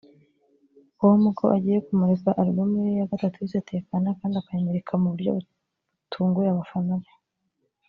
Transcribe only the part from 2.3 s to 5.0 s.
album ye ya gatatu yise “Tekana” kandi akayimurika